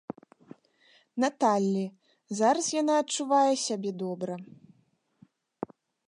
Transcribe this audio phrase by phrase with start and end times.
[1.23, 1.83] Наталлі,
[2.39, 4.35] зараз яна адчувае сябе добра.